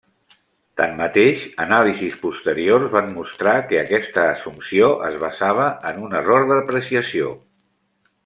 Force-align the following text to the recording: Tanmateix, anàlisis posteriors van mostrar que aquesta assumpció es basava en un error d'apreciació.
Tanmateix, 0.79 1.41
anàlisis 1.65 2.15
posteriors 2.21 2.87
van 2.95 3.11
mostrar 3.19 3.53
que 3.73 3.77
aquesta 3.81 4.25
assumpció 4.31 4.89
es 5.09 5.19
basava 5.25 5.69
en 5.91 6.01
un 6.07 6.19
error 6.23 6.49
d'apreciació. 6.55 7.29